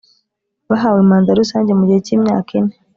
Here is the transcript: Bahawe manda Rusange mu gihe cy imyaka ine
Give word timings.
Bahawe 0.69 0.99
manda 1.09 1.37
Rusange 1.39 1.71
mu 1.77 1.83
gihe 1.89 1.99
cy 2.05 2.13
imyaka 2.17 2.49
ine 2.59 2.73